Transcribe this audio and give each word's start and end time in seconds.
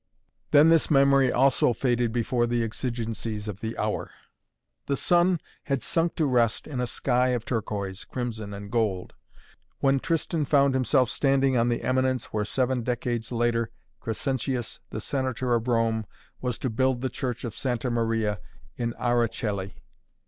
Then 0.49 0.69
this 0.69 0.89
memory 0.89 1.31
also 1.31 1.73
faded 1.73 2.11
before 2.11 2.47
the 2.47 2.63
exigencies 2.63 3.47
of 3.47 3.59
the 3.59 3.77
hour. 3.77 4.09
The 4.87 4.97
sun 4.97 5.39
had 5.65 5.83
sunk 5.83 6.15
to 6.15 6.25
rest 6.25 6.65
in 6.65 6.79
a 6.79 6.87
sky 6.87 7.27
of 7.27 7.45
turquoise, 7.45 8.03
crimson 8.03 8.51
and 8.51 8.71
gold, 8.71 9.13
when 9.79 9.99
Tristan 9.99 10.43
found 10.43 10.73
himself 10.73 11.11
standing 11.11 11.55
on 11.55 11.69
the 11.69 11.83
eminence 11.83 12.33
where 12.33 12.45
seven 12.45 12.81
decades 12.81 13.31
later 13.31 13.69
Crescentius, 13.99 14.79
the 14.89 14.99
Senator 14.99 15.53
of 15.53 15.67
Rome, 15.67 16.07
was 16.41 16.57
to 16.57 16.71
build 16.71 17.01
the 17.01 17.09
Church 17.09 17.43
of 17.43 17.53
Santa 17.55 17.91
Maria 17.91 18.39
in 18.77 18.95
Ara 18.97 19.29
Coeli. 19.29 19.75